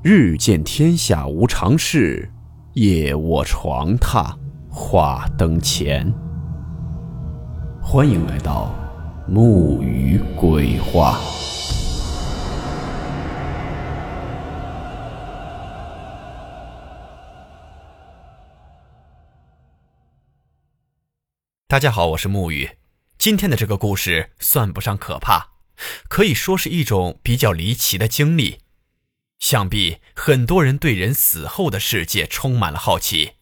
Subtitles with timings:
[0.00, 2.30] 日见天下无常事，
[2.74, 4.32] 夜卧床榻
[4.70, 6.14] 话灯前。
[7.82, 8.72] 欢迎来到
[9.26, 11.18] 木鱼鬼话。
[21.66, 22.70] 大家好，我是木鱼。
[23.18, 25.48] 今天的这个故事算不上可怕，
[26.08, 28.60] 可以说是一种比较离奇的经历。
[29.38, 33.34] 想必很多人对人死后的世界充满了好奇。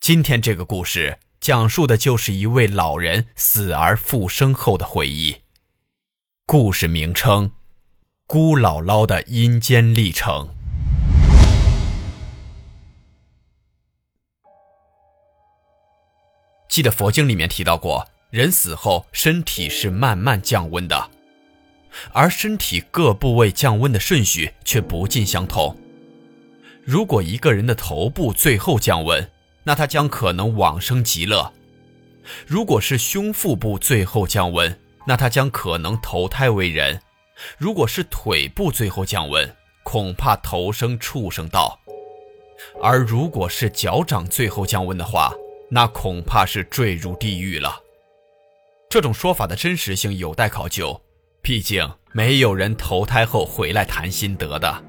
[0.00, 5.38] 今天这个故事讲述的就是一位老人死而复生后的回忆。
[6.46, 7.50] 故事名称：
[8.26, 10.54] 孤姥姥的阴间历程。
[16.68, 21.10] 记得佛经里面提到过，人死后身体是慢慢降温的。
[22.12, 25.76] 而身体各部位降温的顺序却不尽相同。
[26.84, 29.30] 如果一个人的头部最后降温，
[29.64, 31.52] 那他将可能往生极乐；
[32.46, 36.98] 如果是胸腹部最后降温，那他将可能投胎为人；
[37.58, 41.78] 如果是腿部最后降温，恐怕投生畜生道；
[42.82, 45.32] 而如果是脚掌最后降温的话，
[45.70, 47.82] 那恐怕是坠入地狱了。
[48.88, 50.98] 这种说法的真实性有待考究。
[51.42, 54.84] 毕竟没有人投胎后回来谈心得的。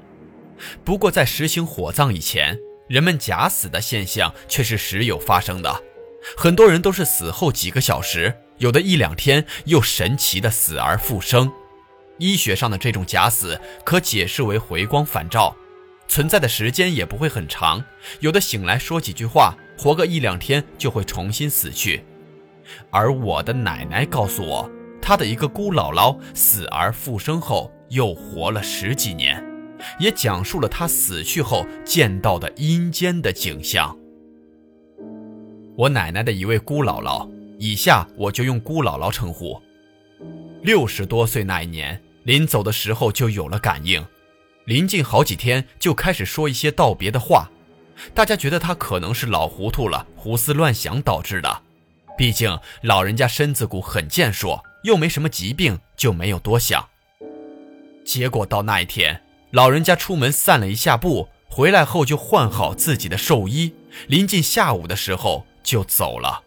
[0.84, 5.82] 不过在实行火葬以前，人们假死的现象却是时有发生的。
[6.36, 11.50] 很多人都是死后几个小时，有的一两天，又神奇的死而复生。
[12.18, 15.56] 医学上的这种假死可解释为回光返照，
[16.08, 17.82] 存在的时间也不会很长。
[18.18, 22.04] 有的醒来说几句话，活个一两天就会重新死去。
[22.90, 24.70] 而我的奶奶告诉我。
[25.10, 29.44] 他的一个姑姥姥死而复生后又活了十几年，
[29.98, 33.98] 也讲述了他死去后见到的阴间的景象。
[35.76, 37.28] 我奶奶的一位姑姥姥，
[37.58, 39.60] 以下我就用姑姥姥称呼。
[40.62, 44.06] 六十多岁那一年，临走的时候就有了感应，
[44.66, 47.50] 临近好几天就开始说一些道别的话，
[48.14, 51.62] 大家觉得他可能是老糊涂了，胡思乱想导致的。
[52.16, 54.62] 毕竟老人家身子骨很健硕。
[54.82, 56.88] 又没什么疾病，就没有多想。
[58.04, 63.74] 结果到那一天，老人家出门散了一下步，回来后就换好自己的寿衣，
[64.08, 66.42] 临近下午的时候就走了。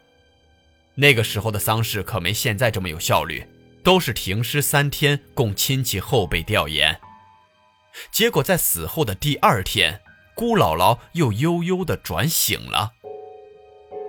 [0.95, 3.47] 那个时候的丧事可没现在这么有效率，
[3.83, 6.99] 都是停尸三天，供亲戚后辈调研。
[8.11, 10.01] 结果在死后的第二天，
[10.35, 12.93] 姑姥姥又悠悠地转醒了，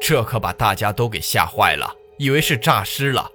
[0.00, 3.30] 这可把大家都给吓坏了，以为是诈尸了。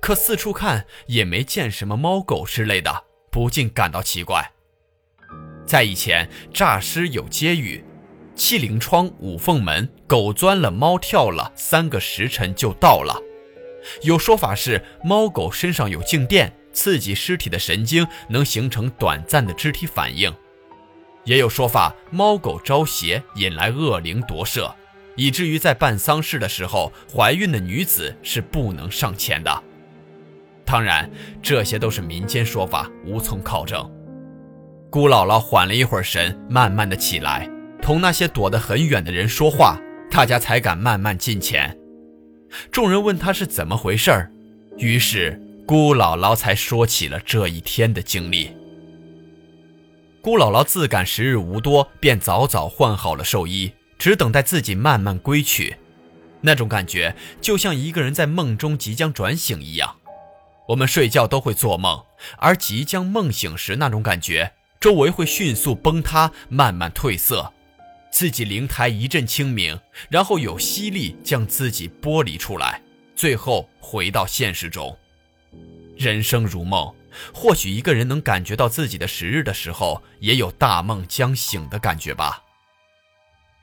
[0.00, 4.52] 可四处看也没见什么猫狗之类的，不禁感到奇怪。
[5.66, 7.84] 在以前，诈尸有接语：
[8.34, 13.20] 七灵窗，五凤门，狗钻了，猫跳了，三个时辰就到了。
[14.02, 20.32] 有说法是猫狗身上有静电，刺激尸体的神经，能形成短暂的肢体反应；
[21.24, 24.74] 也有说法猫狗招邪，引来恶灵夺舍，
[25.16, 29.62] 以至于在办丧事的时候，怀孕的女子是不能上前的。
[30.70, 31.10] 当然，
[31.42, 33.90] 这些都是民间说法，无从考证。
[34.90, 37.48] 姑姥姥缓了一会儿神，慢慢的起来，
[37.80, 39.80] 同那些躲得很远的人说话，
[40.10, 41.74] 大家才敢慢慢近前。
[42.70, 44.30] 众人问他是怎么回事儿，
[44.76, 48.54] 于是姑姥姥才说起了这一天的经历。
[50.20, 55.76] 姑姥姥自感时日无多，便早早换好了寿衣，只等待自己慢慢归去。
[56.42, 59.96] 那种感觉，就像一个人在梦中即将转醒一样。
[60.68, 62.04] 我们睡觉都会做梦，
[62.36, 67.52] 而即将梦醒时那种感觉，周围会迅速崩塌，慢慢褪色，
[68.12, 69.80] 自己灵台一阵清明，
[70.10, 72.82] 然后有吸力将自己剥离出来，
[73.16, 74.96] 最后回到现实中。
[75.96, 76.94] 人生如梦，
[77.32, 82.44] 或许一个人能感觉到自己的时日的时候，也有大梦将醒的感觉吧。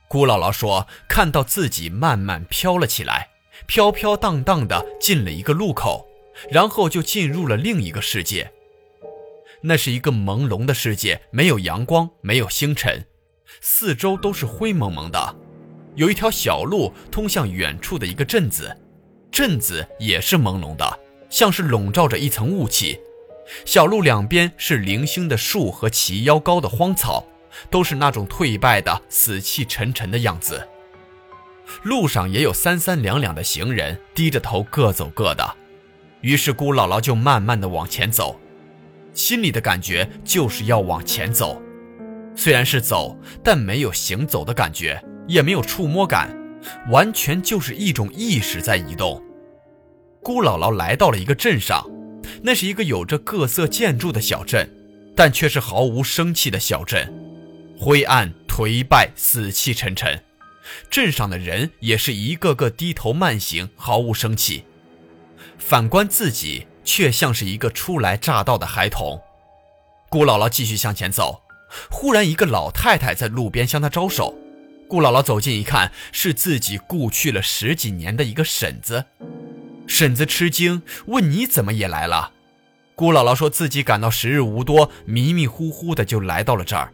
[0.07, 3.29] 姑姥姥说，看到自己慢慢飘了起来，
[3.67, 6.07] 飘飘荡荡的进了一个路口。
[6.49, 8.51] 然后就进入了另一个世界。
[9.61, 13.05] 那是一个朦胧的世界，没有阳光，没有星辰，
[13.61, 15.35] 四周都是灰蒙蒙的。
[15.95, 18.75] 有一条小路通向远处的一个镇子，
[19.31, 20.99] 镇子也是朦胧的，
[21.29, 22.99] 像是笼罩着一层雾气。
[23.63, 27.25] 小路两边是零星的树和齐腰高的荒草，
[27.69, 30.67] 都是那种退败的、死气沉沉的样子。
[31.83, 35.55] 路上也有三三两两的行人，低着头各走各的。
[36.25, 38.39] 于是姑姥姥就慢慢的往前走，
[39.13, 41.61] 心里的感觉就是要往前走。
[42.35, 46.35] 虽然是走，但没有行走的感觉，也没有触摸感，
[46.89, 49.23] 完全就是一种意识在移动。
[50.23, 51.87] 姑姥姥来到了一个镇上，
[52.41, 54.67] 那是一个有着各色建筑的小镇，
[55.15, 57.13] 但却是毫无生气的小镇，
[57.77, 60.19] 灰暗、颓败、死气沉沉。
[60.89, 64.63] 镇上的人也是一个个低头慢行，毫无生气。
[65.57, 69.21] 反观自己，却像是一个初来乍到的孩童。
[70.09, 71.41] 姑姥姥继续向前走，
[71.89, 74.35] 忽然一个老太太在路边向她招手。
[74.87, 79.05] 姑姥姥走近一看，是自己故去了十几年的一个婶子。
[79.87, 82.33] 婶子吃惊，问：“你怎么也来了？”
[82.95, 86.93] 姑姥姥说自己感到时日无多，迷迷糊糊的就来到了这儿。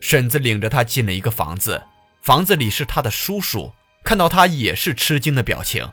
[0.00, 1.82] 婶子领着她进了一个房子，
[2.22, 3.72] 房子里是她的叔叔，
[4.04, 5.90] 看到她也是吃惊的表情。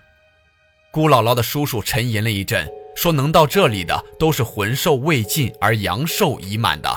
[0.96, 6.90] 姑姥姥的叔叔沉吟了一阵，说：“能到这里的都是魂寿未尽而阳寿已满的，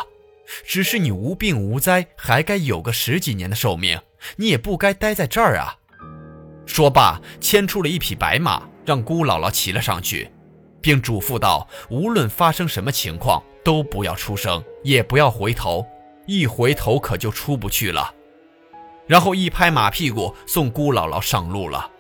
[0.65, 4.01] 只是你无病无灾，还该有个十几年的寿命，
[4.37, 5.75] 你也不该待在这儿啊。”
[6.65, 8.63] 说罢，牵出了一匹白马。
[8.87, 10.31] 让姑姥姥骑了上去，
[10.81, 15.85] 并嘱咐道：“无论发生什么情况，都不要出声，也不要回头，
[16.25, 18.15] 一回头可就出不去了。”
[19.09, 21.91] 然后一拍马屁股，送姑姥姥上路了。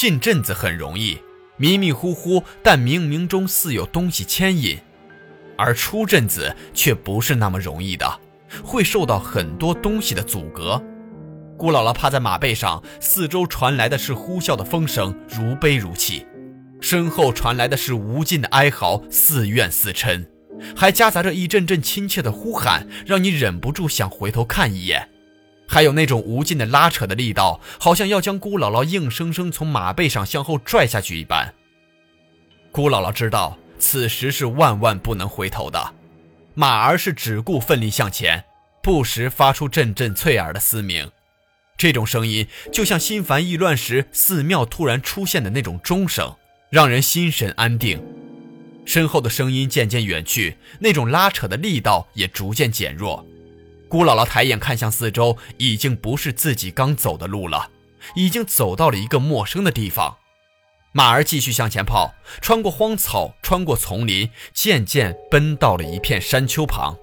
[0.00, 1.18] 进镇子很容易，
[1.58, 4.78] 迷迷糊糊，但冥冥中似有东西牵引；
[5.58, 8.20] 而出镇子却不是那么容易的，
[8.64, 10.82] 会受到很多东西的阻隔。
[11.58, 16.24] 姑姥姥趴在马背上，四周传来的是呼啸的风声，如悲如泣；
[16.80, 20.24] 身后传来的是无尽的哀嚎，似怨似嗔，
[20.74, 25.09] 还夹杂着一阵阵亲切的呼喊，让你忍不住想回头看一眼。
[25.72, 31.54] 还有那种无尽的拉扯的力道，好像要将姑姥姥硬生生从马背上向后拽下去一般。
[32.72, 35.94] 姑姥姥知道此时是万万不能回头的，
[36.54, 38.42] 马儿是只顾奋力向前，
[38.82, 41.08] 不时发出阵阵脆耳的嘶鸣。
[41.76, 46.34] 这种声音就像心烦意乱时寺庙突然出现的那种钟声，
[46.68, 48.02] 让人心神安定。
[48.84, 53.24] 身后的声音渐渐远去，那种拉扯的力道也逐渐减弱。
[53.90, 57.68] 姑姥姥抬眼看向四周，已经不是自己刚走的路了，
[58.14, 60.16] 已经走到了一个陌生的地方。
[60.92, 66.96] 马儿继续向前跑，穿过荒草，穿过丛林，渐渐奔到了一片山丘旁。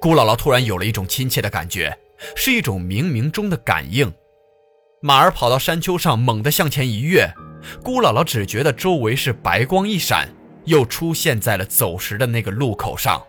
[0.00, 1.96] 姑姥姥突然有了一种亲切的感觉。
[2.36, 4.12] 是一种冥冥中的感应。
[5.00, 7.32] 马儿跑到山丘上，猛地向前一跃。
[7.82, 10.28] 姑姥姥只觉得周围是白光一闪，
[10.66, 13.22] 又出现在了走时的那个路口上。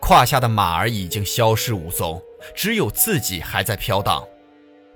[0.00, 2.20] 胯下的马儿已经消失无踪，
[2.54, 4.24] 只有自己还在飘荡。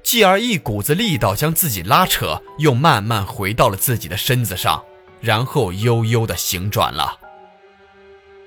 [0.02, 4.82] 继而一股子力道将自己拉扯，又慢慢回到了自己的身子上，
[5.20, 7.18] 然后悠悠地行转了。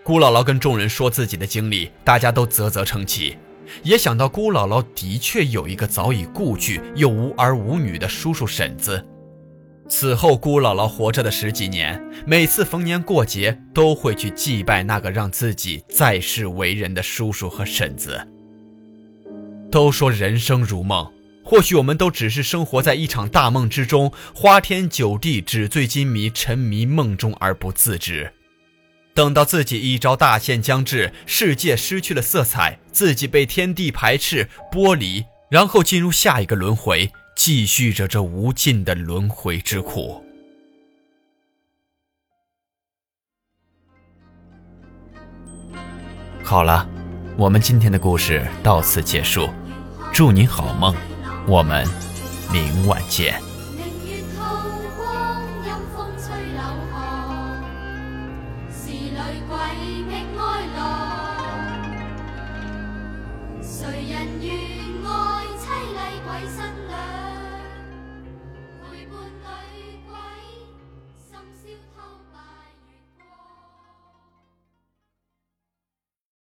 [0.04, 3.38] 姑姥姥跟众人说自己的经历，大家都啧啧称奇。
[3.83, 9.06] 也想到姑姥姥的确有一个早已故去又无儿无女的叔叔婶子。
[9.89, 18.28] 此后，姑姥姥活着的十几年，每次逢年过节都会去祭拜那个让自己在世为人的叔叔和婶子。
[19.72, 21.10] 都说人生如梦，
[21.44, 28.33] 或许我们都只是生活在一场大梦之中，花天酒地、纸醉金迷，沉迷梦中而不自知。
[29.14, 40.25] 等到自己一朝大限将至，世界失去了色彩，自己被天地排斥、剥离，然后进入下一个轮回，继续着这无尽的轮回之苦。
[46.44, 46.89] 好了，
[47.37, 49.49] 我们今天的故事到此结束，
[50.11, 50.95] 祝你好梦，
[51.47, 51.87] 我们
[52.51, 53.39] 明晚见。
[63.61, 64.53] 谁人愿
[65.06, 66.86] 爱凄厉鬼身。